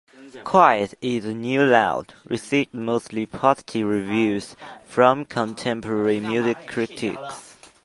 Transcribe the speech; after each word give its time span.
"Quiet 0.43 0.95
Is 0.99 1.25
the 1.25 1.33
New 1.35 1.63
Loud" 1.63 2.15
received 2.27 2.73
mostly 2.73 3.27
positive 3.27 3.87
reviews 3.87 4.55
from 4.83 5.25
contemporary 5.25 6.19
music 6.19 6.65
critics. 6.65 7.55